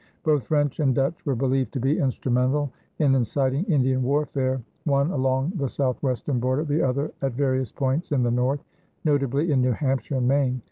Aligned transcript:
Both 0.23 0.47
French 0.47 0.79
and 0.79 0.95
Dutch 0.95 1.23
were 1.27 1.35
believed 1.35 1.73
to 1.73 1.79
be 1.79 1.99
instrumental 1.99 2.71
in 2.97 3.13
inciting 3.13 3.65
Indian 3.65 4.01
warfare, 4.01 4.59
one 4.85 5.11
along 5.11 5.51
the 5.53 5.69
southwestern 5.69 6.39
border, 6.39 6.63
the 6.65 6.81
other 6.81 7.11
at 7.21 7.33
various 7.33 7.71
points 7.71 8.11
in 8.11 8.23
the 8.23 8.31
north, 8.31 8.63
notably 9.05 9.51
in 9.51 9.61
New 9.61 9.73
Hampshire 9.73 10.15
and 10.15 10.27
Maine. 10.27 10.59